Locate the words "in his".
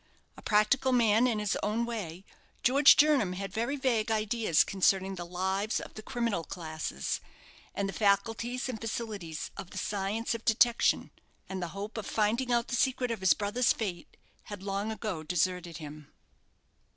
1.27-1.55